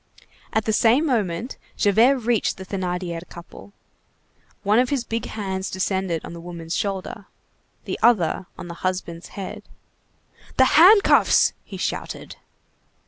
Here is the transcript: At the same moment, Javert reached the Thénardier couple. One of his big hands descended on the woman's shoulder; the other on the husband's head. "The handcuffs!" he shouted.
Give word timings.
At 0.51 0.65
the 0.65 0.73
same 0.73 1.05
moment, 1.05 1.57
Javert 1.77 2.17
reached 2.17 2.57
the 2.57 2.65
Thénardier 2.65 3.21
couple. 3.29 3.71
One 4.63 4.79
of 4.79 4.89
his 4.89 5.03
big 5.03 5.25
hands 5.25 5.69
descended 5.69 6.25
on 6.25 6.33
the 6.33 6.41
woman's 6.41 6.75
shoulder; 6.75 7.27
the 7.85 7.99
other 8.01 8.47
on 8.57 8.67
the 8.67 8.73
husband's 8.81 9.27
head. 9.37 9.61
"The 10.57 10.65
handcuffs!" 10.73 11.53
he 11.63 11.77
shouted. 11.77 12.37